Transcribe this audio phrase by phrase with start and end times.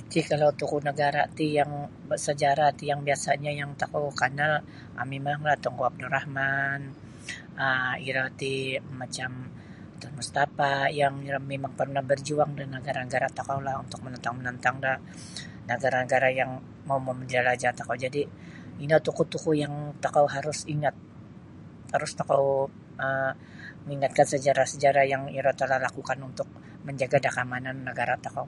[0.00, 1.72] Iti kalau tokoh nagara' ti yang
[2.10, 4.54] bersejarah ti yang biasa'nyo yang tokou kanal
[5.00, 6.80] um mimanglah Tunku Abdul Rahman
[7.64, 8.52] um iro ti
[9.00, 9.30] macam
[10.00, 14.92] Tun Mustapha yang iro mimang parnah barjuang da nagara'-nagara' tokoulah untuk menentang menentang da
[15.70, 16.50] nagara''-nagara' yang
[16.88, 17.94] mau menjelajah tokou.
[18.04, 18.26] Jadi'
[18.84, 20.94] ino tokoh-tokoh yang tokou harus ingat
[21.94, 22.44] harus tokou
[23.04, 26.48] um ingatkan sejarah-sejarah yang iro telah lakukan untuk
[26.86, 28.46] manjaga' da kaamanan nagara' tokou.